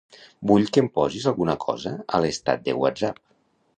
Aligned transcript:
Vull 0.51 0.63
que 0.77 0.81
em 0.85 0.87
posis 0.95 1.27
alguna 1.31 1.55
cosa 1.67 1.93
a 2.19 2.23
l'estat 2.25 2.65
de 2.69 2.77
Whatsapp. 2.85 3.23